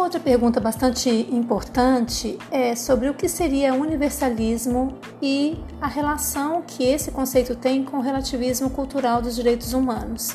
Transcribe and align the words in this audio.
Uma 0.00 0.06
outra 0.06 0.18
pergunta 0.18 0.58
bastante 0.58 1.10
importante 1.30 2.38
é 2.50 2.74
sobre 2.74 3.10
o 3.10 3.12
que 3.12 3.28
seria 3.28 3.74
universalismo 3.74 4.98
e 5.20 5.62
a 5.78 5.86
relação 5.86 6.62
que 6.62 6.84
esse 6.84 7.10
conceito 7.10 7.54
tem 7.54 7.84
com 7.84 7.98
o 7.98 8.00
relativismo 8.00 8.70
cultural 8.70 9.20
dos 9.20 9.36
direitos 9.36 9.74
humanos. 9.74 10.34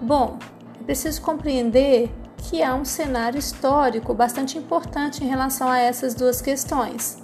Bom, 0.00 0.38
é 0.80 0.84
preciso 0.84 1.20
compreender 1.20 2.10
que 2.38 2.62
há 2.62 2.74
um 2.74 2.86
cenário 2.86 3.38
histórico 3.38 4.14
bastante 4.14 4.56
importante 4.56 5.22
em 5.22 5.28
relação 5.28 5.68
a 5.68 5.78
essas 5.78 6.14
duas 6.14 6.40
questões. 6.40 7.19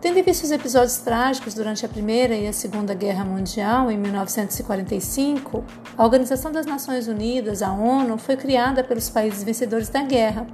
Tendo 0.00 0.24
visto 0.24 0.44
os 0.44 0.50
episódios 0.50 0.96
trágicos 0.96 1.52
durante 1.52 1.84
a 1.84 1.88
Primeira 1.88 2.34
e 2.34 2.46
a 2.46 2.54
Segunda 2.54 2.94
Guerra 2.94 3.22
Mundial, 3.22 3.90
em 3.90 3.98
1945, 3.98 5.62
a 5.94 6.02
Organização 6.02 6.50
das 6.50 6.64
Nações 6.64 7.06
Unidas, 7.06 7.60
a 7.60 7.70
ONU, 7.70 8.16
foi 8.16 8.34
criada 8.34 8.82
pelos 8.82 9.10
países 9.10 9.44
vencedores 9.44 9.90
da 9.90 10.02
guerra, 10.02 10.46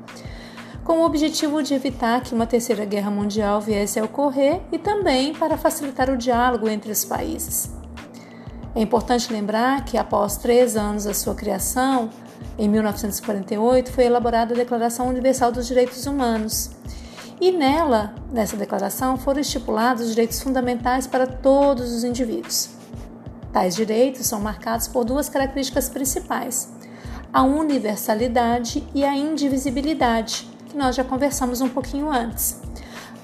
com 0.82 0.98
o 0.98 1.04
objetivo 1.04 1.62
de 1.62 1.74
evitar 1.74 2.22
que 2.22 2.34
uma 2.34 2.44
Terceira 2.44 2.84
Guerra 2.84 3.08
Mundial 3.08 3.60
viesse 3.60 4.00
a 4.00 4.04
ocorrer 4.04 4.62
e 4.72 4.78
também 4.78 5.32
para 5.32 5.56
facilitar 5.56 6.10
o 6.10 6.16
diálogo 6.16 6.68
entre 6.68 6.90
os 6.90 7.04
países. 7.04 7.70
É 8.74 8.80
importante 8.82 9.32
lembrar 9.32 9.84
que, 9.84 9.96
após 9.96 10.36
três 10.36 10.76
anos 10.76 11.04
da 11.04 11.14
sua 11.14 11.36
criação, 11.36 12.10
em 12.58 12.68
1948, 12.68 13.92
foi 13.92 14.06
elaborada 14.06 14.54
a 14.54 14.56
Declaração 14.56 15.06
Universal 15.06 15.52
dos 15.52 15.68
Direitos 15.68 16.04
Humanos 16.04 16.70
e 17.40 17.50
nela, 17.50 18.14
nessa 18.32 18.56
declaração, 18.56 19.16
foram 19.16 19.40
estipulados 19.40 20.08
direitos 20.08 20.40
fundamentais 20.40 21.06
para 21.06 21.26
todos 21.26 21.92
os 21.92 22.02
indivíduos. 22.02 22.70
Tais 23.52 23.74
direitos 23.74 24.26
são 24.26 24.40
marcados 24.40 24.88
por 24.88 25.04
duas 25.04 25.28
características 25.28 25.88
principais: 25.88 26.68
a 27.32 27.42
universalidade 27.42 28.86
e 28.94 29.04
a 29.04 29.14
indivisibilidade, 29.14 30.48
que 30.66 30.76
nós 30.76 30.96
já 30.96 31.04
conversamos 31.04 31.60
um 31.60 31.68
pouquinho 31.68 32.10
antes. 32.10 32.60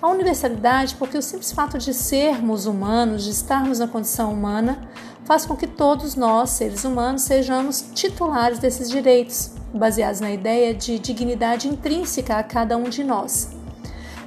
A 0.01 0.09
universalidade, 0.09 0.97
porque 0.97 1.17
o 1.17 1.23
simples 1.23 1.53
fato 1.53 1.79
de 1.79 1.95
sermos 1.95 2.67
humanos, 2.67 3.25
de 3.25 3.31
estarmos 3.31 3.79
na 3.79 3.87
condição 3.87 4.33
humana, 4.33 4.89
faz 5.25 5.47
com 5.47 5.55
que 5.55 5.67
todos 5.67 6.17
nós, 6.17 6.51
seres 6.51 6.85
humanos, 6.85 7.23
sejamos 7.23 7.85
titulares 7.95 8.59
desses 8.59 8.91
direitos, 8.91 9.53
baseados 9.73 10.21
na 10.21 10.31
ideia 10.31 10.75
de 10.75 10.99
dignidade 10.99 11.69
intrínseca 11.69 12.37
a 12.37 12.43
cada 12.43 12.77
um 12.77 12.85
de 12.85 13.05
nós. 13.05 13.52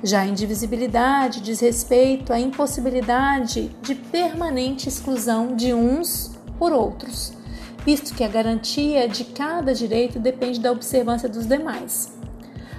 Já 0.06 0.22
a 0.22 0.28
indivisibilidade 0.28 1.42
diz 1.42 1.60
respeito 1.60 2.32
à 2.32 2.40
impossibilidade 2.40 3.70
de 3.82 3.96
permanente 3.96 4.88
exclusão 4.88 5.56
de 5.56 5.74
uns 5.74 6.32
por 6.60 6.72
outros, 6.72 7.34
visto 7.84 8.14
que 8.14 8.24
a 8.24 8.28
garantia 8.28 9.10
de 9.10 9.26
cada 9.26 9.74
direito 9.74 10.20
depende 10.20 10.60
da 10.60 10.72
observância 10.72 11.28
dos 11.28 11.48
demais. 11.48 12.16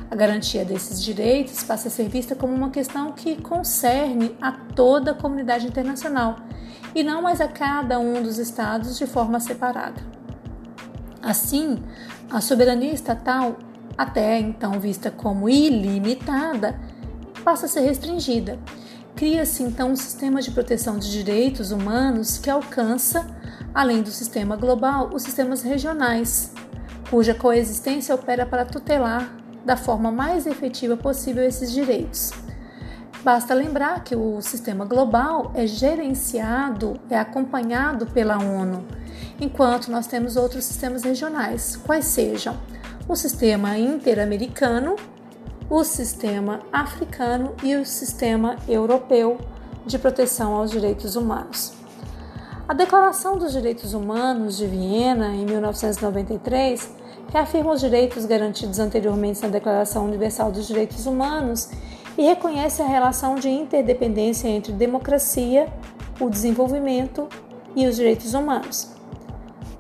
A 0.08 0.14
garantia 0.14 0.64
desses 0.64 1.02
direitos 1.02 1.64
passa 1.64 1.88
a 1.88 1.90
ser 1.90 2.08
vista 2.08 2.36
como 2.36 2.54
uma 2.54 2.70
questão 2.70 3.10
que 3.10 3.34
concerne 3.42 4.36
a 4.40 4.52
toda 4.52 5.10
a 5.10 5.14
comunidade 5.14 5.66
internacional 5.66 6.36
e 6.94 7.02
não 7.02 7.22
mais 7.22 7.40
a 7.40 7.48
cada 7.48 7.98
um 7.98 8.22
dos 8.22 8.38
estados 8.38 8.96
de 8.96 9.04
forma 9.04 9.40
separada. 9.40 10.00
Assim, 11.20 11.82
a 12.30 12.40
soberania 12.40 12.92
estatal, 12.92 13.56
até 13.98 14.38
então 14.38 14.78
vista 14.78 15.10
como 15.10 15.48
ilimitada, 15.48 16.78
passa 17.46 17.66
a 17.66 17.68
ser 17.68 17.82
restringida. 17.82 18.58
Cria-se 19.14 19.62
então 19.62 19.92
um 19.92 19.96
sistema 19.96 20.42
de 20.42 20.50
proteção 20.50 20.98
de 20.98 21.12
direitos 21.12 21.70
humanos 21.70 22.38
que 22.38 22.50
alcança, 22.50 23.24
além 23.72 24.02
do 24.02 24.10
sistema 24.10 24.56
global, 24.56 25.10
os 25.14 25.22
sistemas 25.22 25.62
regionais, 25.62 26.52
cuja 27.08 27.34
coexistência 27.34 28.12
opera 28.16 28.44
para 28.44 28.64
tutelar 28.64 29.32
da 29.64 29.76
forma 29.76 30.10
mais 30.10 30.44
efetiva 30.44 30.96
possível 30.96 31.44
esses 31.44 31.70
direitos. 31.70 32.32
Basta 33.22 33.54
lembrar 33.54 34.02
que 34.02 34.16
o 34.16 34.42
sistema 34.42 34.84
global 34.84 35.52
é 35.54 35.68
gerenciado, 35.68 36.98
é 37.08 37.16
acompanhado 37.16 38.06
pela 38.06 38.38
ONU, 38.38 38.84
enquanto 39.40 39.88
nós 39.88 40.08
temos 40.08 40.36
outros 40.36 40.64
sistemas 40.64 41.04
regionais, 41.04 41.76
quais 41.76 42.06
sejam 42.06 42.56
o 43.08 43.14
sistema 43.14 43.78
interamericano, 43.78 44.96
o 45.68 45.82
sistema 45.82 46.60
africano 46.72 47.54
e 47.62 47.74
o 47.74 47.84
sistema 47.84 48.56
europeu 48.68 49.38
de 49.84 49.98
proteção 49.98 50.54
aos 50.54 50.70
direitos 50.70 51.16
humanos. 51.16 51.72
A 52.68 52.74
Declaração 52.74 53.38
dos 53.38 53.52
Direitos 53.52 53.94
Humanos 53.94 54.56
de 54.56 54.66
Viena, 54.66 55.28
em 55.28 55.44
1993, 55.44 56.90
reafirma 57.32 57.72
os 57.72 57.80
direitos 57.80 58.24
garantidos 58.24 58.78
anteriormente 58.78 59.42
na 59.42 59.48
Declaração 59.48 60.04
Universal 60.04 60.50
dos 60.50 60.66
Direitos 60.66 61.06
Humanos 61.06 61.70
e 62.18 62.22
reconhece 62.22 62.82
a 62.82 62.86
relação 62.86 63.36
de 63.36 63.48
interdependência 63.48 64.48
entre 64.48 64.72
democracia, 64.72 65.72
o 66.20 66.28
desenvolvimento 66.28 67.28
e 67.76 67.86
os 67.86 67.96
direitos 67.96 68.34
humanos. 68.34 68.95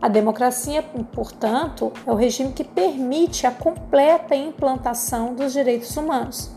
A 0.00 0.08
democracia, 0.08 0.82
portanto, 1.12 1.92
é 2.06 2.12
o 2.12 2.14
regime 2.14 2.52
que 2.52 2.62
permite 2.62 3.46
a 3.46 3.50
completa 3.50 4.34
implantação 4.34 5.34
dos 5.34 5.52
direitos 5.52 5.96
humanos. 5.96 6.50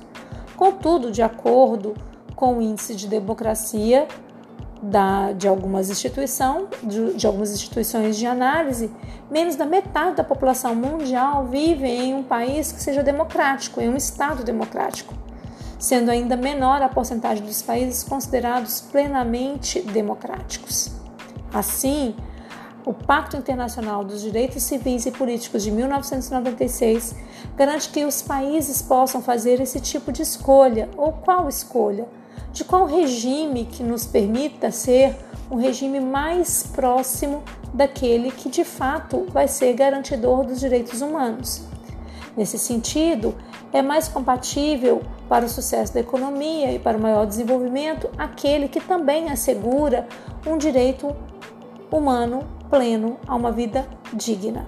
Contudo, 0.58 1.10
de 1.12 1.22
acordo 1.22 1.94
com 2.36 2.58
o 2.58 2.62
índice 2.62 2.96
de 2.96 3.08
democracia 3.08 4.08
da, 4.82 5.32
de, 5.32 5.48
algumas 5.48 5.90
instituição, 5.90 6.68
de, 6.84 7.14
de 7.14 7.28
algumas 7.28 7.52
instituições 7.52 8.18
de 8.18 8.26
análise, 8.26 8.92
menos 9.30 9.56
da 9.56 9.66
metade 9.66 10.18
da 10.18 10.24
população 10.24 10.76
mundial 10.76 11.46
vive 11.46 11.88
em 11.88 12.14
um 12.14 12.24
país 12.24 12.72
que 12.72 12.82
seja 12.82 13.04
democrático, 13.04 13.82
em 13.82 13.90
um 13.90 13.96
Estado 13.96 14.44
democrático, 14.44 15.14
sendo 15.78 16.12
ainda 16.12 16.36
menor 16.36 16.82
a 16.82 16.90
porcentagem 16.90 17.46
dos 17.46 17.62
países 17.62 18.04
considerados 18.04 18.82
plenamente 18.82 19.82
democráticos. 19.82 20.92
Assim, 21.54 22.16
o 22.90 22.94
Pacto 22.96 23.38
Internacional 23.38 24.04
dos 24.04 24.20
Direitos 24.20 24.64
Civis 24.64 25.06
e 25.06 25.12
Políticos 25.12 25.62
de 25.62 25.70
1996 25.70 27.16
garante 27.56 27.90
que 27.90 28.04
os 28.04 28.24
países 28.24 28.82
possam 28.82 29.22
fazer 29.22 29.62
esse 29.62 29.80
tipo 29.80 30.12
de 30.12 30.24
escolha, 30.24 30.90
ou 30.98 31.12
qual 31.12 31.48
escolha? 31.48 32.08
De 32.52 32.64
qual 32.64 32.88
regime 32.88 33.66
que 33.66 33.84
nos 33.84 34.08
permita 34.08 34.72
ser 34.72 35.16
um 35.52 35.58
regime 35.58 36.00
mais 36.00 36.64
próximo 36.64 37.44
daquele 37.72 38.32
que 38.32 38.50
de 38.50 38.64
fato 38.64 39.28
vai 39.32 39.48
ser 39.48 39.74
garantidor 39.74 40.44
dos 40.44 40.60
direitos 40.60 41.02
humanos. 41.02 41.62
Nesse 42.36 42.58
sentido, 42.58 43.36
é 43.72 43.84
mais 43.84 44.08
compatível 44.08 45.04
para 45.28 45.46
o 45.46 45.50
sucesso 45.50 45.94
da 45.94 46.00
economia 46.00 46.72
e 46.72 46.80
para 46.80 46.98
o 46.98 47.02
maior 47.02 47.28
desenvolvimento 47.28 48.10
aquele 48.18 48.68
que 48.68 48.82
também 48.82 49.30
assegura 49.30 50.08
um 50.44 50.58
direito 50.58 51.16
humano 51.92 52.58
pleno 52.70 53.18
a 53.28 53.36
uma 53.36 53.52
vida 53.52 53.88
digna. 54.14 54.66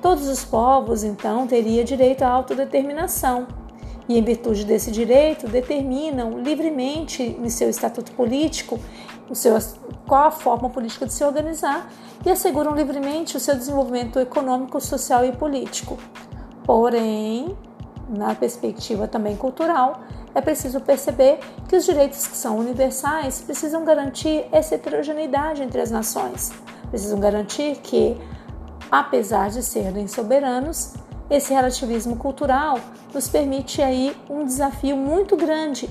Todos 0.00 0.28
os 0.28 0.44
povos, 0.44 1.04
então, 1.04 1.46
teriam 1.46 1.84
direito 1.84 2.22
à 2.22 2.28
autodeterminação 2.28 3.46
e, 4.08 4.18
em 4.18 4.22
virtude 4.22 4.64
desse 4.64 4.90
direito, 4.90 5.46
determinam 5.46 6.38
livremente 6.40 7.22
em 7.22 7.48
seu 7.50 7.68
estatuto 7.68 8.12
político 8.12 8.80
o 9.28 9.34
seu, 9.34 9.56
qual 10.06 10.26
a 10.26 10.30
forma 10.30 10.68
política 10.68 11.06
de 11.06 11.12
se 11.12 11.22
organizar 11.22 11.88
e 12.24 12.30
asseguram 12.30 12.74
livremente 12.74 13.36
o 13.36 13.40
seu 13.40 13.54
desenvolvimento 13.54 14.18
econômico, 14.18 14.80
social 14.80 15.24
e 15.24 15.32
político. 15.32 15.96
Porém, 16.64 17.56
na 18.08 18.34
perspectiva 18.34 19.06
também 19.06 19.36
cultural, 19.36 20.00
é 20.34 20.40
preciso 20.40 20.80
perceber 20.80 21.38
que 21.68 21.76
os 21.76 21.84
direitos 21.84 22.26
que 22.26 22.36
são 22.36 22.58
universais 22.58 23.40
precisam 23.40 23.84
garantir 23.84 24.44
essa 24.50 24.74
heterogeneidade 24.74 25.62
entre 25.62 25.80
as 25.80 25.90
nações, 25.90 26.52
precisam 26.90 27.18
garantir 27.18 27.76
que, 27.76 28.16
apesar 28.90 29.48
de 29.50 29.62
serem 29.62 30.06
soberanos, 30.06 30.94
esse 31.30 31.54
relativismo 31.54 32.16
cultural 32.16 32.78
nos 33.14 33.28
permite 33.28 33.80
aí 33.80 34.14
um 34.28 34.44
desafio 34.44 34.96
muito 34.96 35.36
grande 35.36 35.88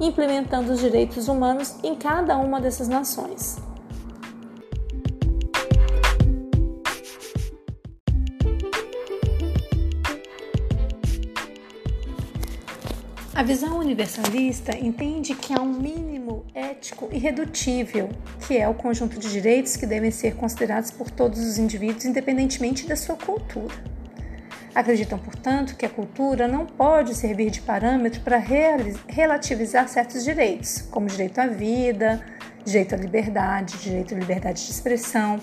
implementando 0.00 0.72
os 0.72 0.80
direitos 0.80 1.28
humanos 1.28 1.74
em 1.82 1.94
cada 1.94 2.36
uma 2.36 2.60
dessas 2.60 2.88
nações. 2.88 3.67
A 13.38 13.42
visão 13.44 13.78
universalista 13.78 14.76
entende 14.76 15.32
que 15.32 15.54
há 15.54 15.62
um 15.62 15.72
mínimo 15.72 16.44
ético 16.52 17.08
irredutível, 17.12 18.08
que 18.44 18.58
é 18.58 18.68
o 18.68 18.74
conjunto 18.74 19.16
de 19.16 19.30
direitos 19.30 19.76
que 19.76 19.86
devem 19.86 20.10
ser 20.10 20.34
considerados 20.34 20.90
por 20.90 21.08
todos 21.08 21.38
os 21.38 21.56
indivíduos, 21.56 22.04
independentemente 22.04 22.84
da 22.84 22.96
sua 22.96 23.14
cultura. 23.14 23.72
Acreditam, 24.74 25.20
portanto, 25.20 25.76
que 25.76 25.86
a 25.86 25.88
cultura 25.88 26.48
não 26.48 26.66
pode 26.66 27.14
servir 27.14 27.52
de 27.52 27.60
parâmetro 27.60 28.22
para 28.22 28.42
relativizar 29.06 29.88
certos 29.88 30.24
direitos, 30.24 30.82
como 30.90 31.06
direito 31.06 31.38
à 31.38 31.46
vida, 31.46 32.20
direito 32.64 32.96
à 32.96 32.98
liberdade, 32.98 33.78
direito 33.78 34.16
à 34.16 34.18
liberdade 34.18 34.66
de 34.66 34.72
expressão. 34.72 35.38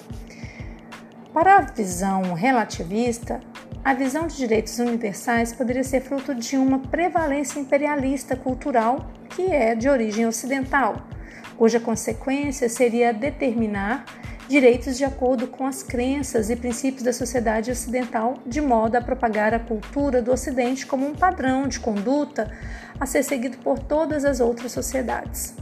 Para 1.33 1.59
a 1.59 1.61
visão 1.61 2.33
relativista, 2.33 3.39
a 3.85 3.93
visão 3.93 4.25
de 4.25 4.35
direitos 4.35 4.79
universais 4.79 5.53
poderia 5.53 5.83
ser 5.83 6.01
fruto 6.01 6.33
de 6.33 6.57
uma 6.57 6.79
prevalência 6.79 7.59
imperialista 7.59 8.35
cultural 8.35 9.11
que 9.29 9.43
é 9.43 9.75
de 9.75 9.87
origem 9.87 10.25
ocidental, 10.25 11.07
cuja 11.55 11.79
consequência 11.79 12.67
seria 12.67 13.13
determinar 13.13 14.03
direitos 14.49 14.97
de 14.97 15.05
acordo 15.05 15.45
com 15.45 15.67
as 15.67 15.83
crenças 15.83 16.49
e 16.49 16.55
princípios 16.55 17.03
da 17.03 17.13
sociedade 17.13 17.69
ocidental, 17.69 18.39
de 18.43 18.59
modo 18.59 18.95
a 18.95 19.01
propagar 19.01 19.53
a 19.53 19.59
cultura 19.59 20.19
do 20.19 20.31
Ocidente 20.31 20.87
como 20.87 21.05
um 21.07 21.13
padrão 21.13 21.67
de 21.67 21.79
conduta 21.79 22.51
a 22.99 23.05
ser 23.05 23.21
seguido 23.21 23.57
por 23.59 23.77
todas 23.77 24.25
as 24.25 24.39
outras 24.39 24.71
sociedades. 24.71 25.53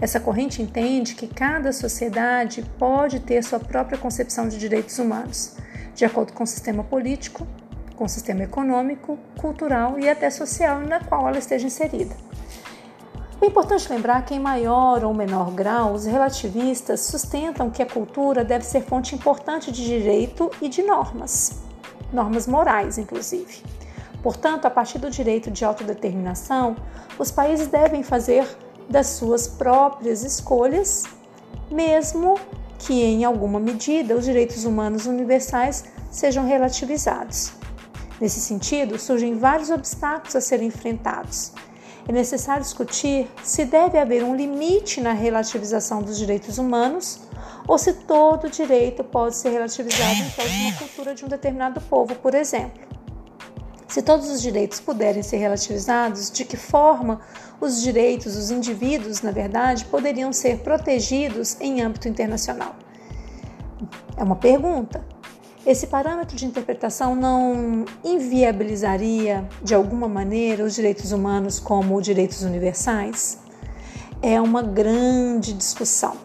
Essa 0.00 0.18
corrente 0.18 0.62
entende 0.62 1.14
que 1.14 1.26
cada 1.26 1.74
sociedade 1.74 2.64
pode 2.78 3.20
ter 3.20 3.44
sua 3.44 3.60
própria 3.60 3.98
concepção 3.98 4.48
de 4.48 4.58
direitos 4.58 4.98
humanos, 4.98 5.56
de 5.94 6.04
acordo 6.04 6.32
com 6.32 6.44
o 6.44 6.46
sistema 6.46 6.82
político, 6.82 7.46
com 7.96 8.04
o 8.04 8.08
sistema 8.08 8.42
econômico, 8.42 9.18
cultural 9.40 9.98
e 9.98 10.08
até 10.08 10.28
social 10.30 10.80
na 10.80 11.00
qual 11.00 11.28
ela 11.28 11.38
esteja 11.38 11.66
inserida. 11.66 12.16
É 13.40 13.46
importante 13.46 13.92
lembrar 13.92 14.24
que, 14.24 14.34
em 14.34 14.40
maior 14.40 15.04
ou 15.04 15.12
menor 15.12 15.50
grau, 15.50 15.92
os 15.92 16.06
relativistas 16.06 17.00
sustentam 17.00 17.70
que 17.70 17.82
a 17.82 17.86
cultura 17.86 18.44
deve 18.44 18.64
ser 18.64 18.82
fonte 18.82 19.14
importante 19.14 19.70
de 19.70 19.84
direito 19.84 20.50
e 20.62 20.68
de 20.68 20.82
normas, 20.82 21.60
normas 22.12 22.46
morais, 22.46 22.96
inclusive. 22.96 23.62
Portanto, 24.22 24.64
a 24.64 24.70
partir 24.70 24.98
do 24.98 25.10
direito 25.10 25.50
de 25.50 25.64
autodeterminação, 25.64 26.74
os 27.18 27.30
países 27.30 27.66
devem 27.66 28.02
fazer 28.02 28.46
das 28.88 29.08
suas 29.08 29.46
próprias 29.46 30.24
escolhas, 30.24 31.04
mesmo 31.70 32.38
que, 32.86 32.94
em 32.94 33.24
alguma 33.24 33.58
medida, 33.58 34.16
os 34.16 34.24
direitos 34.24 34.64
humanos 34.64 35.06
universais 35.06 35.84
sejam 36.10 36.46
relativizados. 36.46 37.52
Nesse 38.20 38.40
sentido, 38.40 38.98
surgem 38.98 39.36
vários 39.36 39.70
obstáculos 39.70 40.36
a 40.36 40.40
serem 40.40 40.68
enfrentados 40.68 41.52
é 42.06 42.12
necessário 42.12 42.62
discutir 42.62 43.28
se 43.42 43.64
deve 43.64 43.98
haver 43.98 44.22
um 44.22 44.36
limite 44.36 45.00
na 45.00 45.12
relativização 45.12 46.02
dos 46.02 46.18
direitos 46.18 46.58
humanos 46.58 47.20
ou 47.66 47.78
se 47.78 47.94
todo 47.94 48.50
direito 48.50 49.02
pode 49.02 49.36
ser 49.36 49.50
relativizado 49.50 50.12
em 50.12 50.30
prol 50.30 50.46
de 50.46 50.54
uma 50.54 50.72
cultura 50.74 51.14
de 51.14 51.24
um 51.24 51.28
determinado 51.28 51.80
povo, 51.80 52.14
por 52.16 52.34
exemplo. 52.34 52.82
Se 53.94 54.02
todos 54.02 54.28
os 54.28 54.42
direitos 54.42 54.80
puderem 54.80 55.22
ser 55.22 55.36
relativizados, 55.36 56.28
de 56.28 56.44
que 56.44 56.56
forma 56.56 57.20
os 57.60 57.80
direitos, 57.80 58.36
os 58.36 58.50
indivíduos, 58.50 59.22
na 59.22 59.30
verdade, 59.30 59.84
poderiam 59.84 60.32
ser 60.32 60.64
protegidos 60.64 61.56
em 61.60 61.80
âmbito 61.80 62.08
internacional? 62.08 62.74
É 64.16 64.24
uma 64.24 64.34
pergunta. 64.34 65.06
Esse 65.64 65.86
parâmetro 65.86 66.34
de 66.36 66.44
interpretação 66.44 67.14
não 67.14 67.84
inviabilizaria, 68.02 69.48
de 69.62 69.76
alguma 69.76 70.08
maneira, 70.08 70.64
os 70.64 70.74
direitos 70.74 71.12
humanos 71.12 71.60
como 71.60 72.02
direitos 72.02 72.42
universais? 72.42 73.38
É 74.20 74.40
uma 74.40 74.60
grande 74.60 75.52
discussão. 75.52 76.16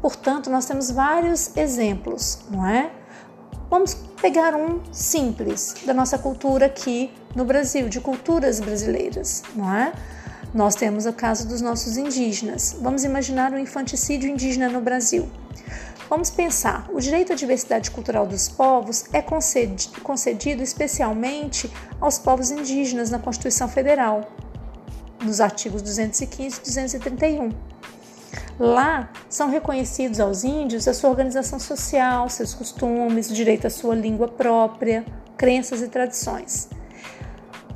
Portanto, 0.00 0.48
nós 0.48 0.64
temos 0.64 0.92
vários 0.92 1.56
exemplos, 1.56 2.38
não 2.48 2.64
é? 2.64 2.92
Vamos 3.68 3.94
pegar 4.20 4.54
um 4.54 4.80
simples 4.92 5.76
da 5.84 5.94
nossa 5.94 6.18
cultura 6.18 6.66
aqui 6.66 7.10
no 7.34 7.44
Brasil, 7.44 7.88
de 7.88 8.00
culturas 8.00 8.60
brasileiras, 8.60 9.42
não 9.54 9.74
é? 9.74 9.92
Nós 10.52 10.74
temos 10.74 11.06
o 11.06 11.12
caso 11.12 11.46
dos 11.46 11.60
nossos 11.60 11.96
indígenas. 11.96 12.76
Vamos 12.80 13.04
imaginar 13.04 13.52
o 13.52 13.58
infanticídio 13.58 14.28
indígena 14.28 14.68
no 14.68 14.80
Brasil. 14.80 15.30
Vamos 16.08 16.28
pensar: 16.28 16.88
o 16.92 17.00
direito 17.00 17.32
à 17.32 17.36
diversidade 17.36 17.90
cultural 17.90 18.26
dos 18.26 18.48
povos 18.48 19.04
é 19.12 19.22
concedido 19.22 20.62
especialmente 20.62 21.70
aos 22.00 22.18
povos 22.18 22.50
indígenas 22.50 23.10
na 23.10 23.18
Constituição 23.20 23.68
Federal, 23.68 24.28
nos 25.22 25.40
artigos 25.40 25.82
215 25.82 26.58
e 26.58 26.62
231. 26.62 27.69
Lá 28.58 29.10
são 29.28 29.48
reconhecidos 29.48 30.20
aos 30.20 30.44
índios 30.44 30.86
a 30.86 30.94
sua 30.94 31.10
organização 31.10 31.58
social, 31.58 32.28
seus 32.28 32.54
costumes, 32.54 33.30
o 33.30 33.34
direito 33.34 33.66
à 33.66 33.70
sua 33.70 33.94
língua 33.94 34.28
própria, 34.28 35.04
crenças 35.36 35.80
e 35.80 35.88
tradições. 35.88 36.68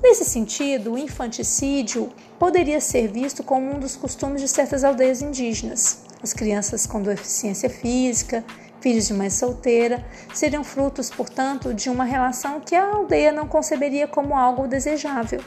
Nesse 0.02 0.24
sentido, 0.26 0.92
o 0.92 0.98
infanticídio 0.98 2.12
poderia 2.38 2.78
ser 2.78 3.08
visto 3.08 3.42
como 3.42 3.74
um 3.74 3.78
dos 3.78 3.96
costumes 3.96 4.42
de 4.42 4.48
certas 4.48 4.84
aldeias 4.84 5.22
indígenas. 5.22 6.02
As 6.22 6.34
crianças 6.34 6.86
com 6.86 7.00
deficiência 7.00 7.70
física, 7.70 8.44
filhos 8.82 9.06
de 9.06 9.14
mãe 9.14 9.30
solteira, 9.30 10.04
seriam 10.34 10.62
frutos, 10.62 11.08
portanto, 11.08 11.72
de 11.72 11.88
uma 11.88 12.04
relação 12.04 12.60
que 12.60 12.74
a 12.74 12.84
aldeia 12.84 13.32
não 13.32 13.48
conceberia 13.48 14.06
como 14.06 14.36
algo 14.36 14.68
desejável. 14.68 15.40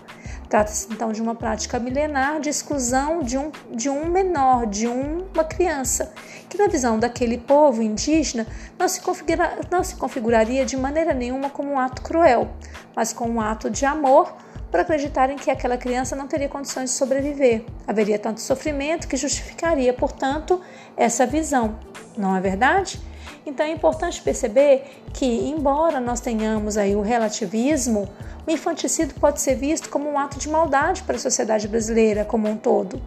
Trata-se 0.50 0.88
então 0.92 1.12
de 1.12 1.22
uma 1.22 1.36
prática 1.36 1.78
milenar 1.78 2.40
de 2.40 2.50
exclusão 2.50 3.22
de 3.22 3.38
um, 3.38 3.52
de 3.70 3.90
um 3.90 4.06
menor, 4.06 4.66
de 4.66 4.88
um, 4.88 5.26
uma 5.34 5.44
criança, 5.44 6.14
que 6.50 6.58
na 6.58 6.68
visão 6.68 6.98
daquele 6.98 7.38
povo 7.38 7.82
indígena 7.82 8.48
não 8.80 8.88
se, 8.88 9.02
configura, 9.02 9.60
não 9.70 9.84
se 9.84 9.96
configuraria 9.96 10.66
de 10.66 10.78
maneira 10.78 11.14
nenhuma 11.14 11.50
como 11.50 11.72
um 11.72 11.80
ato 11.80 12.02
cruel, 12.02 12.50
mas 12.96 13.12
como 13.12 13.34
um 13.34 13.42
ato 13.42 13.70
de 13.70 13.86
amor 13.86 14.34
por 14.72 14.80
acreditarem 14.80 15.38
que 15.38 15.52
aquela 15.52 15.78
criança 15.78 16.16
não 16.16 16.28
teria 16.28 16.48
condições 16.48 16.92
de 16.92 16.96
sobreviver. 16.96 17.66
Haveria 17.86 18.20
tanto 18.20 18.42
sofrimento 18.42 19.08
que 19.08 19.18
justificaria, 19.18 19.94
portanto, 19.94 20.62
essa 20.96 21.26
visão. 21.26 21.80
Não 22.18 22.36
é 22.36 22.42
verdade? 22.42 23.02
Então 23.46 23.66
é 23.66 23.72
importante 23.72 24.22
perceber 24.22 25.04
que, 25.14 25.26
embora 25.26 26.00
nós 26.00 26.20
tenhamos 26.20 26.78
aí 26.78 26.96
o 26.96 27.02
relativismo, 27.02 28.10
o 28.48 28.52
infanticídio 28.52 29.14
pode 29.20 29.42
ser 29.42 29.56
visto 29.56 29.90
como 29.90 30.10
um 30.10 30.18
ato 30.18 30.40
de 30.40 30.50
maldade 30.50 31.04
para 31.04 31.18
a 31.18 31.20
sociedade 31.20 31.68
brasileira 31.68 32.24
como 32.24 32.48
um 32.48 32.56
todo. 32.56 33.02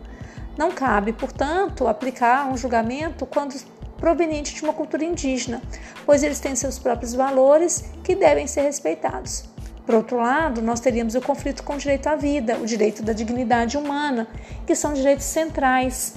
Não 0.57 0.71
cabe, 0.71 1.15
portanto, 1.15 1.89
aplicar 1.89 2.47
um 2.53 2.57
julgamento 2.59 3.25
quando 3.25 3.59
proveniente 3.97 4.55
de 4.55 4.63
uma 4.63 4.75
cultura 4.75 5.03
indígena, 5.03 5.63
pois 6.05 6.23
eles 6.23 6.41
têm 6.41 6.55
seus 6.55 6.79
próprios 6.79 7.15
valores 7.15 7.85
que 8.05 8.15
devem 8.15 8.47
ser 8.47 8.63
respeitados. 8.63 9.45
Por 9.87 9.95
outro 9.95 10.19
lado, 10.19 10.61
nós 10.61 10.79
teríamos 10.79 11.15
o 11.15 11.21
conflito 11.23 11.63
com 11.63 11.75
o 11.75 11.79
direito 11.79 12.07
à 12.07 12.17
vida, 12.17 12.59
o 12.59 12.67
direito 12.67 13.03
da 13.03 13.15
dignidade 13.15 13.79
humana, 13.79 14.29
que 14.67 14.75
são 14.75 14.93
direitos 14.93 15.25
centrais, 15.25 16.15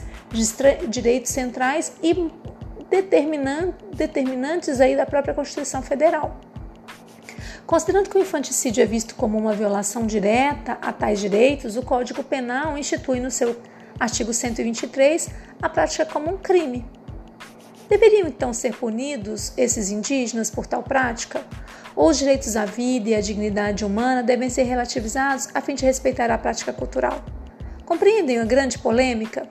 direitos 0.89 1.31
centrais 1.31 1.93
e 2.03 2.29
determinantes 3.95 4.81
aí 4.81 4.97
da 4.97 5.05
própria 5.05 5.33
Constituição 5.33 5.81
Federal. 5.81 6.39
Considerando 7.65 8.09
que 8.09 8.17
o 8.17 8.21
infanticídio 8.21 8.83
é 8.83 8.85
visto 8.85 9.15
como 9.15 9.37
uma 9.37 9.53
violação 9.53 10.05
direta 10.05 10.77
a 10.81 10.91
tais 10.91 11.19
direitos, 11.19 11.77
o 11.77 11.81
Código 11.81 12.23
Penal 12.23 12.77
institui 12.77 13.21
no 13.21 13.31
seu 13.31 13.55
artigo 13.97 14.33
123 14.33 15.29
a 15.61 15.69
prática 15.69 16.05
como 16.05 16.29
um 16.29 16.37
crime. 16.37 16.85
Deveriam 17.87 18.27
então 18.27 18.53
ser 18.53 18.75
punidos 18.75 19.53
esses 19.55 19.91
indígenas 19.91 20.49
por 20.49 20.65
tal 20.67 20.83
prática? 20.83 21.41
Os 21.95 22.17
direitos 22.17 22.57
à 22.57 22.65
vida 22.65 23.11
e 23.11 23.15
à 23.15 23.21
dignidade 23.21 23.85
humana 23.85 24.21
devem 24.21 24.49
ser 24.49 24.63
relativizados 24.63 25.47
a 25.53 25.61
fim 25.61 25.75
de 25.75 25.85
respeitar 25.85 26.29
a 26.31 26.37
prática 26.37 26.73
cultural. 26.73 27.23
Compreendem 27.85 28.39
a 28.39 28.45
grande 28.45 28.77
polêmica? 28.77 29.47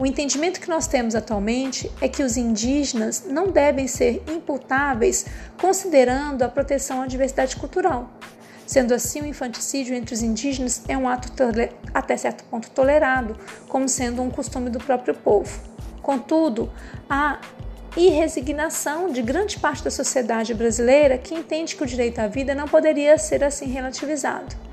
O 0.00 0.06
entendimento 0.06 0.62
que 0.62 0.70
nós 0.70 0.86
temos 0.86 1.14
atualmente 1.14 1.92
é 2.00 2.08
que 2.08 2.22
os 2.22 2.38
indígenas 2.38 3.24
não 3.28 3.48
devem 3.48 3.86
ser 3.86 4.22
imputáveis 4.26 5.26
considerando 5.60 6.42
a 6.42 6.48
proteção 6.48 7.02
à 7.02 7.06
diversidade 7.06 7.54
cultural. 7.54 8.10
Sendo 8.66 8.94
assim, 8.94 9.20
o 9.20 9.26
infanticídio 9.26 9.94
entre 9.94 10.14
os 10.14 10.22
indígenas 10.22 10.82
é 10.88 10.96
um 10.96 11.06
ato 11.06 11.30
até 11.92 12.16
certo 12.16 12.44
ponto 12.44 12.70
tolerado, 12.70 13.36
como 13.68 13.86
sendo 13.90 14.22
um 14.22 14.30
costume 14.30 14.70
do 14.70 14.78
próprio 14.78 15.12
povo. 15.12 15.60
Contudo, 16.00 16.72
há 17.06 17.38
e 17.94 18.08
resignação 18.08 19.12
de 19.12 19.20
grande 19.20 19.58
parte 19.58 19.84
da 19.84 19.90
sociedade 19.90 20.54
brasileira 20.54 21.18
que 21.18 21.34
entende 21.34 21.76
que 21.76 21.82
o 21.82 21.86
direito 21.86 22.20
à 22.20 22.26
vida 22.26 22.54
não 22.54 22.66
poderia 22.66 23.18
ser 23.18 23.44
assim 23.44 23.66
relativizado. 23.66 24.69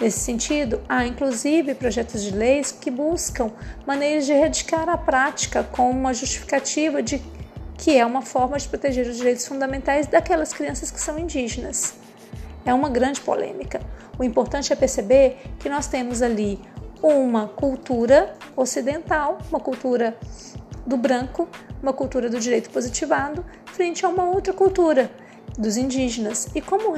Nesse 0.00 0.20
sentido, 0.20 0.80
há 0.88 1.04
inclusive 1.04 1.74
projetos 1.74 2.22
de 2.22 2.30
leis 2.30 2.72
que 2.72 2.90
buscam 2.90 3.52
maneiras 3.86 4.24
de 4.24 4.32
erradicar 4.32 4.88
a 4.88 4.96
prática 4.96 5.62
com 5.62 5.90
uma 5.90 6.14
justificativa 6.14 7.02
de 7.02 7.20
que 7.76 7.98
é 7.98 8.06
uma 8.06 8.22
forma 8.22 8.58
de 8.58 8.66
proteger 8.66 9.06
os 9.06 9.18
direitos 9.18 9.46
fundamentais 9.46 10.06
daquelas 10.06 10.54
crianças 10.54 10.90
que 10.90 10.98
são 10.98 11.18
indígenas. 11.18 11.94
É 12.64 12.72
uma 12.72 12.88
grande 12.88 13.20
polêmica. 13.20 13.78
O 14.18 14.24
importante 14.24 14.72
é 14.72 14.76
perceber 14.76 15.38
que 15.58 15.68
nós 15.68 15.86
temos 15.86 16.22
ali 16.22 16.58
uma 17.02 17.48
cultura 17.48 18.34
ocidental, 18.56 19.36
uma 19.50 19.60
cultura 19.60 20.16
do 20.86 20.96
branco, 20.96 21.46
uma 21.82 21.92
cultura 21.92 22.30
do 22.30 22.40
direito 22.40 22.70
positivado, 22.70 23.44
frente 23.66 24.06
a 24.06 24.08
uma 24.08 24.24
outra 24.24 24.54
cultura 24.54 25.10
dos 25.58 25.76
indígenas 25.76 26.48
e 26.54 26.60
como, 26.60 26.94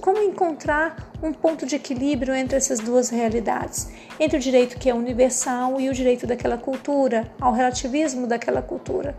como 0.00 0.18
encontrar 0.18 1.12
um 1.22 1.32
ponto 1.32 1.66
de 1.66 1.76
equilíbrio 1.76 2.34
entre 2.34 2.56
essas 2.56 2.80
duas 2.80 3.08
realidades, 3.08 3.88
entre 4.18 4.36
o 4.36 4.40
direito 4.40 4.78
que 4.78 4.90
é 4.90 4.94
universal 4.94 5.80
e 5.80 5.88
o 5.88 5.94
direito 5.94 6.26
daquela 6.26 6.58
cultura, 6.58 7.30
ao 7.40 7.52
relativismo 7.52 8.26
daquela 8.26 8.62
cultura. 8.62 9.16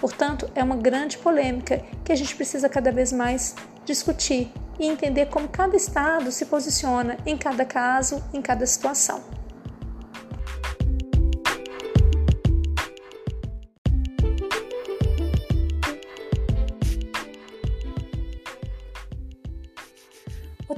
Portanto, 0.00 0.50
é 0.54 0.64
uma 0.64 0.76
grande 0.76 1.18
polêmica 1.18 1.84
que 2.04 2.12
a 2.12 2.16
gente 2.16 2.34
precisa 2.34 2.68
cada 2.68 2.90
vez 2.90 3.12
mais 3.12 3.54
discutir 3.84 4.50
e 4.78 4.86
entender 4.86 5.26
como 5.26 5.48
cada 5.48 5.76
estado 5.76 6.32
se 6.32 6.46
posiciona 6.46 7.18
em 7.26 7.36
cada 7.36 7.64
caso, 7.64 8.22
em 8.32 8.40
cada 8.40 8.66
situação. 8.66 9.39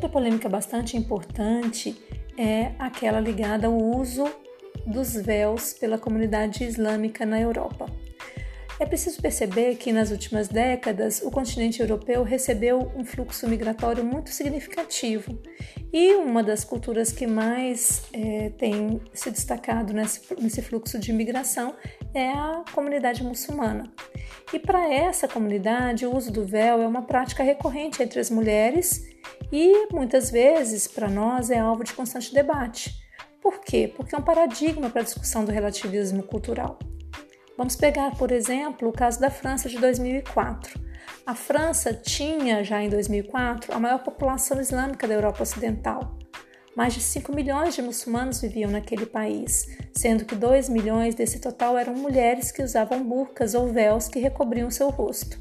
Outra 0.02 0.18
polêmica 0.18 0.48
bastante 0.48 0.96
importante 0.96 1.96
é 2.36 2.72
aquela 2.76 3.20
ligada 3.20 3.68
ao 3.68 3.76
uso 3.76 4.24
dos 4.84 5.14
véus 5.14 5.74
pela 5.74 5.96
comunidade 5.96 6.64
islâmica 6.64 7.24
na 7.24 7.40
Europa. 7.40 7.86
É 8.80 8.84
preciso 8.84 9.22
perceber 9.22 9.76
que 9.76 9.92
nas 9.92 10.10
últimas 10.10 10.48
décadas 10.48 11.22
o 11.22 11.30
continente 11.30 11.80
europeu 11.80 12.24
recebeu 12.24 12.90
um 12.96 13.04
fluxo 13.04 13.48
migratório 13.48 14.04
muito 14.04 14.30
significativo 14.30 15.38
e 15.92 16.14
uma 16.14 16.42
das 16.42 16.64
culturas 16.64 17.12
que 17.12 17.24
mais 17.24 18.02
é, 18.12 18.50
tem 18.58 19.00
se 19.14 19.30
destacado 19.30 19.92
nesse, 19.92 20.20
nesse 20.36 20.62
fluxo 20.62 20.98
de 20.98 21.12
imigração 21.12 21.76
é 22.12 22.28
a 22.28 22.64
comunidade 22.74 23.22
muçulmana. 23.22 23.84
E 24.52 24.58
para 24.58 24.92
essa 24.92 25.28
comunidade, 25.28 26.04
o 26.04 26.16
uso 26.16 26.32
do 26.32 26.44
véu 26.44 26.82
é 26.82 26.86
uma 26.88 27.02
prática 27.02 27.44
recorrente 27.44 28.02
entre 28.02 28.18
as 28.18 28.30
mulheres 28.30 29.11
e 29.50 29.88
muitas 29.92 30.30
vezes 30.30 30.88
para 30.88 31.08
nós 31.08 31.50
é 31.50 31.58
alvo 31.58 31.84
de 31.84 31.92
constante 31.92 32.32
debate. 32.32 32.94
Por 33.40 33.60
quê? 33.60 33.92
Porque 33.94 34.14
é 34.14 34.18
um 34.18 34.22
paradigma 34.22 34.88
para 34.88 35.02
a 35.02 35.04
discussão 35.04 35.44
do 35.44 35.50
relativismo 35.50 36.22
cultural. 36.22 36.78
Vamos 37.58 37.76
pegar, 37.76 38.16
por 38.16 38.32
exemplo, 38.32 38.88
o 38.88 38.92
caso 38.92 39.20
da 39.20 39.30
França 39.30 39.68
de 39.68 39.78
2004. 39.78 40.80
A 41.26 41.34
França 41.34 41.92
tinha 41.92 42.64
já 42.64 42.82
em 42.82 42.88
2004 42.88 43.74
a 43.74 43.78
maior 43.78 44.02
população 44.02 44.60
islâmica 44.60 45.06
da 45.06 45.14
Europa 45.14 45.42
Ocidental. 45.42 46.18
Mais 46.74 46.94
de 46.94 47.00
5 47.00 47.34
milhões 47.34 47.74
de 47.74 47.82
muçulmanos 47.82 48.40
viviam 48.40 48.70
naquele 48.70 49.04
país, 49.04 49.66
sendo 49.94 50.24
que 50.24 50.34
2 50.34 50.70
milhões 50.70 51.14
desse 51.14 51.38
total 51.38 51.76
eram 51.76 51.94
mulheres 51.94 52.50
que 52.50 52.62
usavam 52.62 53.04
burcas 53.04 53.54
ou 53.54 53.68
véus 53.68 54.08
que 54.08 54.18
recobriam 54.18 54.70
seu 54.70 54.88
rosto. 54.88 55.38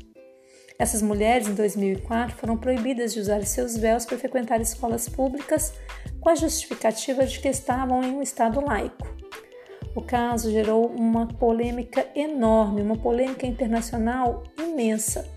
Essas 0.82 1.04
mulheres, 1.04 1.48
em 1.48 1.54
2004, 1.54 2.36
foram 2.38 2.58
proibidas 2.58 3.14
de 3.14 3.20
usar 3.20 3.40
seus 3.46 3.78
véus 3.78 4.04
para 4.04 4.18
frequentar 4.18 4.60
escolas 4.60 5.08
públicas 5.08 5.76
com 6.20 6.28
a 6.28 6.34
justificativa 6.34 7.24
de 7.24 7.40
que 7.40 7.48
estavam 7.48 8.04
em 8.04 8.12
um 8.14 8.20
estado 8.20 8.60
laico. 8.60 9.08
O 9.96 10.02
caso 10.02 10.50
gerou 10.50 10.88
uma 10.88 11.28
polêmica 11.28 12.08
enorme, 12.16 12.82
uma 12.82 12.98
polêmica 12.98 13.46
internacional 13.46 14.42
imensa. 14.58 15.30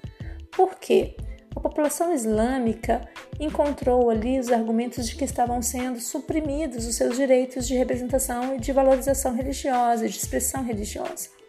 Por 0.51 0.77
quê? 0.77 1.15
A 1.55 1.61
população 1.61 2.15
islâmica 2.15 3.03
encontrou 3.39 4.09
ali 4.09 4.41
os 4.41 4.51
argumentos 4.51 5.07
de 5.07 5.15
que 5.15 5.27
estavam 5.27 5.61
sendo 5.61 6.01
suprimidos 6.01 6.87
os 6.87 6.95
seus 6.95 7.17
direitos 7.17 7.69
de 7.69 7.75
representação 7.75 8.57
e 8.57 8.61
de 8.61 8.73
valorização 8.73 9.35
religiosa, 9.35 10.09
de 10.09 10.17
expressão 10.17 10.65
religiosa. 10.65 11.44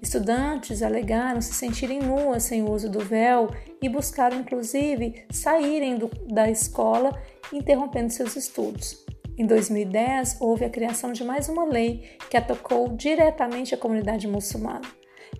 Estudantes 0.00 0.82
alegaram 0.82 1.40
se 1.40 1.54
sentirem 1.54 2.00
nuas 2.00 2.42
sem 2.42 2.62
o 2.62 2.70
uso 2.70 2.90
do 2.90 3.00
véu 3.00 3.48
e 3.80 3.88
buscaram, 3.88 4.38
inclusive, 4.38 5.24
saírem 5.30 5.96
do, 5.96 6.10
da 6.28 6.50
escola, 6.50 7.10
interrompendo 7.52 8.12
seus 8.12 8.36
estudos. 8.36 9.04
Em 9.36 9.46
2010, 9.46 10.36
houve 10.40 10.64
a 10.64 10.70
criação 10.70 11.12
de 11.12 11.24
mais 11.24 11.48
uma 11.48 11.64
lei 11.64 12.16
que 12.30 12.36
atacou 12.36 12.88
diretamente 12.90 13.74
a 13.74 13.78
comunidade 13.78 14.28
muçulmana. 14.28 14.88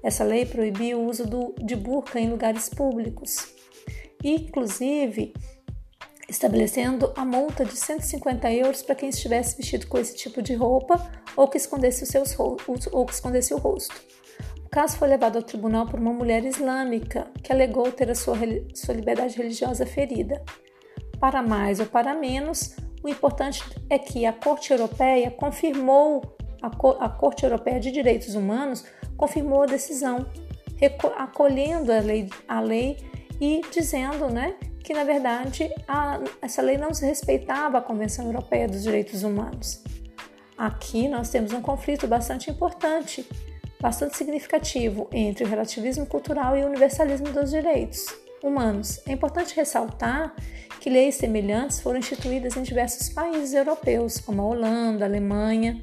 Essa 0.02 0.24
lei 0.24 0.44
proibia 0.44 0.98
o 0.98 1.06
uso 1.06 1.26
do, 1.26 1.54
de 1.62 1.76
burca 1.76 2.18
em 2.18 2.28
lugares 2.28 2.68
públicos, 2.68 3.54
inclusive 4.22 5.32
estabelecendo 6.28 7.12
a 7.16 7.24
multa 7.24 7.64
de 7.64 7.76
150 7.76 8.52
euros 8.52 8.82
para 8.82 8.94
quem 8.94 9.08
estivesse 9.08 9.56
vestido 9.56 9.86
com 9.86 9.98
esse 9.98 10.16
tipo 10.16 10.42
de 10.42 10.54
roupa 10.54 10.96
ou 11.36 11.46
que 11.46 11.56
escondesse, 11.56 12.02
os 12.02 12.08
seus, 12.08 12.36
ou 12.38 13.06
que 13.06 13.12
escondesse 13.12 13.54
o 13.54 13.58
rosto. 13.58 13.94
Caso 14.74 14.96
foi 14.96 15.06
levado 15.06 15.36
ao 15.36 15.42
tribunal 15.44 15.86
por 15.86 16.00
uma 16.00 16.12
mulher 16.12 16.44
islâmica 16.44 17.28
que 17.44 17.52
alegou 17.52 17.92
ter 17.92 18.10
a 18.10 18.14
sua, 18.16 18.36
sua 18.74 18.92
liberdade 18.92 19.36
religiosa 19.36 19.86
ferida. 19.86 20.42
Para 21.20 21.40
mais 21.40 21.78
ou 21.78 21.86
para 21.86 22.12
menos, 22.12 22.74
o 23.00 23.08
importante 23.08 23.62
é 23.88 24.00
que 24.00 24.26
a 24.26 24.32
Corte 24.32 24.72
Europeia 24.72 25.30
confirmou, 25.30 26.36
a, 26.60 26.66
a 27.04 27.08
Corte 27.08 27.44
Europeia 27.44 27.78
de 27.78 27.92
Direitos 27.92 28.34
Humanos 28.34 28.84
confirmou 29.16 29.62
a 29.62 29.66
decisão, 29.66 30.26
acolhendo 31.18 31.92
a 31.92 32.00
lei, 32.00 32.28
a 32.48 32.58
lei 32.58 32.96
e 33.40 33.60
dizendo 33.72 34.28
né, 34.28 34.56
que, 34.82 34.92
na 34.92 35.04
verdade, 35.04 35.72
a, 35.86 36.18
essa 36.42 36.60
lei 36.60 36.76
não 36.76 36.92
se 36.92 37.06
respeitava 37.06 37.78
a 37.78 37.80
Convenção 37.80 38.24
Europeia 38.24 38.66
dos 38.66 38.82
Direitos 38.82 39.22
Humanos. 39.22 39.84
Aqui 40.58 41.06
nós 41.06 41.30
temos 41.30 41.52
um 41.52 41.62
conflito 41.62 42.08
bastante 42.08 42.50
importante, 42.50 43.24
bastante 43.84 44.16
significativo 44.16 45.10
entre 45.12 45.44
o 45.44 45.46
relativismo 45.46 46.06
cultural 46.06 46.56
e 46.56 46.62
o 46.62 46.66
universalismo 46.66 47.30
dos 47.30 47.50
direitos 47.50 48.06
humanos. 48.42 48.98
É 49.06 49.12
importante 49.12 49.54
ressaltar 49.54 50.34
que 50.80 50.88
leis 50.88 51.16
semelhantes 51.16 51.80
foram 51.80 51.98
instituídas 51.98 52.56
em 52.56 52.62
diversos 52.62 53.10
países 53.10 53.52
europeus, 53.52 54.16
como 54.16 54.40
a 54.40 54.46
Holanda, 54.46 55.04
a 55.04 55.08
Alemanha, 55.08 55.82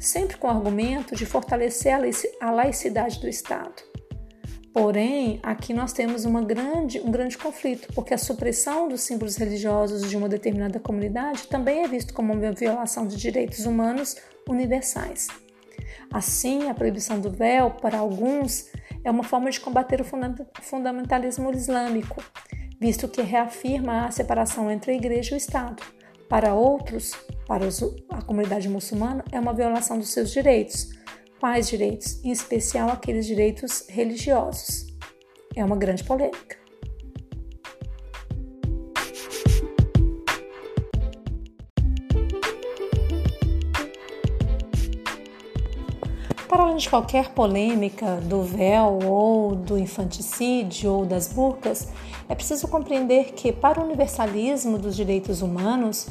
sempre 0.00 0.36
com 0.36 0.48
o 0.48 0.50
argumento 0.50 1.14
de 1.14 1.24
fortalecer 1.24 1.94
a 2.40 2.50
laicidade 2.50 3.20
do 3.20 3.28
Estado. 3.28 3.84
Porém, 4.72 5.38
aqui 5.40 5.72
nós 5.72 5.92
temos 5.92 6.24
grande, 6.44 7.00
um 7.00 7.10
grande 7.12 7.38
conflito, 7.38 7.86
porque 7.94 8.14
a 8.14 8.18
supressão 8.18 8.88
dos 8.88 9.02
símbolos 9.02 9.36
religiosos 9.36 10.10
de 10.10 10.16
uma 10.16 10.28
determinada 10.28 10.80
comunidade 10.80 11.46
também 11.46 11.84
é 11.84 11.88
visto 11.88 12.12
como 12.12 12.32
uma 12.32 12.50
violação 12.50 13.06
de 13.06 13.16
direitos 13.16 13.64
humanos 13.64 14.16
universais. 14.48 15.28
Assim, 16.12 16.68
a 16.68 16.74
proibição 16.74 17.20
do 17.20 17.30
véu, 17.30 17.70
para 17.70 17.98
alguns, 17.98 18.70
é 19.04 19.10
uma 19.10 19.22
forma 19.22 19.50
de 19.50 19.60
combater 19.60 20.00
o 20.00 20.04
fundamentalismo 20.62 21.50
islâmico, 21.52 22.22
visto 22.80 23.08
que 23.08 23.22
reafirma 23.22 24.06
a 24.06 24.10
separação 24.10 24.70
entre 24.70 24.92
a 24.92 24.94
igreja 24.94 25.32
e 25.32 25.34
o 25.34 25.36
Estado. 25.36 25.82
Para 26.28 26.54
outros, 26.54 27.12
para 27.46 27.66
a 28.10 28.22
comunidade 28.22 28.68
muçulmana, 28.68 29.24
é 29.32 29.40
uma 29.40 29.54
violação 29.54 29.98
dos 29.98 30.10
seus 30.10 30.30
direitos. 30.30 30.90
Quais 31.40 31.68
direitos? 31.68 32.22
Em 32.24 32.30
especial 32.30 32.90
aqueles 32.90 33.26
direitos 33.26 33.86
religiosos. 33.88 34.86
É 35.54 35.64
uma 35.64 35.76
grande 35.76 36.04
polêmica. 36.04 36.67
Para 46.48 46.62
além 46.62 46.76
de 46.78 46.88
qualquer 46.88 47.28
polêmica 47.34 48.22
do 48.22 48.42
véu 48.42 49.00
ou 49.04 49.54
do 49.54 49.76
infanticídio 49.76 50.90
ou 50.90 51.04
das 51.04 51.28
burcas, 51.30 51.88
é 52.26 52.34
preciso 52.34 52.66
compreender 52.66 53.32
que, 53.32 53.52
para 53.52 53.78
o 53.78 53.84
universalismo 53.84 54.78
dos 54.78 54.96
direitos 54.96 55.42
humanos, 55.42 56.06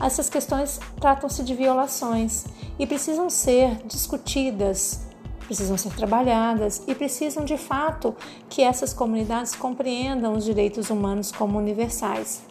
essas 0.00 0.30
questões 0.30 0.78
tratam-se 1.00 1.42
de 1.42 1.56
violações 1.56 2.44
e 2.78 2.86
precisam 2.86 3.28
ser 3.28 3.84
discutidas, 3.84 5.00
precisam 5.40 5.76
ser 5.76 5.92
trabalhadas 5.94 6.80
e 6.86 6.94
precisam 6.94 7.44
de 7.44 7.58
fato 7.58 8.14
que 8.48 8.62
essas 8.62 8.92
comunidades 8.92 9.56
compreendam 9.56 10.34
os 10.34 10.44
direitos 10.44 10.88
humanos 10.88 11.32
como 11.32 11.58
universais. 11.58 12.42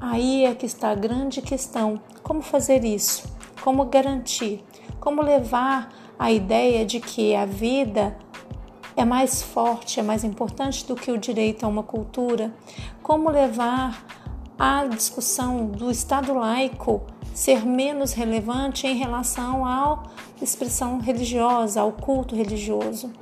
Aí 0.00 0.46
é 0.46 0.54
que 0.54 0.64
está 0.64 0.88
a 0.88 0.94
grande 0.94 1.42
questão: 1.42 2.00
como 2.22 2.40
fazer 2.40 2.82
isso? 2.82 3.28
Como 3.60 3.84
garantir? 3.84 4.64
Como 4.98 5.20
levar 5.20 6.07
a 6.18 6.32
ideia 6.32 6.84
de 6.84 7.00
que 7.00 7.34
a 7.34 7.46
vida 7.46 8.16
é 8.96 9.04
mais 9.04 9.40
forte, 9.40 10.00
é 10.00 10.02
mais 10.02 10.24
importante 10.24 10.84
do 10.84 10.96
que 10.96 11.12
o 11.12 11.18
direito 11.18 11.64
a 11.64 11.68
uma 11.68 11.82
cultura, 11.84 12.52
como 13.02 13.30
levar 13.30 14.04
a 14.58 14.86
discussão 14.86 15.66
do 15.66 15.90
Estado 15.90 16.34
laico 16.34 17.02
ser 17.32 17.64
menos 17.64 18.12
relevante 18.12 18.88
em 18.88 18.96
relação 18.96 19.64
à 19.64 20.02
expressão 20.42 20.98
religiosa, 20.98 21.80
ao 21.80 21.92
culto 21.92 22.34
religioso. 22.34 23.12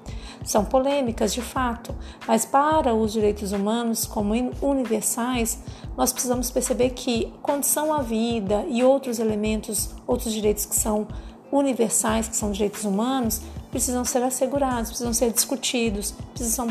São 0.43 0.65
polêmicas 0.65 1.35
de 1.35 1.43
fato, 1.43 1.95
mas 2.27 2.47
para 2.47 2.95
os 2.95 3.13
direitos 3.13 3.53
humanos 3.53 4.07
como 4.07 4.33
universais, 4.63 5.61
nós 5.97 6.13
precisamos 6.13 6.51
perceber 6.51 6.91
que 6.91 7.31
condição 7.43 7.93
à 7.93 8.01
vida 8.01 8.65
e 8.69 8.83
outros 8.83 9.19
elementos, 9.19 9.91
outros 10.07 10.33
direitos 10.33 10.65
que 10.65 10.75
são 10.75 11.07
universais, 11.51 12.29
que 12.29 12.37
são 12.37 12.51
direitos 12.51 12.85
humanos, 12.85 13.41
precisam 13.71 14.05
ser 14.05 14.23
assegurados, 14.23 14.91
precisam 14.91 15.13
ser 15.13 15.33
discutidos, 15.33 16.15
precisam, 16.35 16.67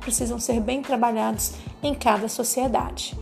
precisam 0.00 0.38
ser 0.38 0.60
bem 0.60 0.82
trabalhados 0.82 1.52
em 1.82 1.94
cada 1.94 2.28
sociedade. 2.28 3.16